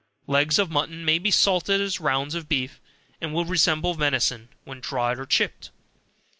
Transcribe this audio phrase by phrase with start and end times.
[0.25, 2.81] Legs of mutton may be salted as rounds of beef,
[3.21, 5.69] and will resemble venison, when dried and chipped.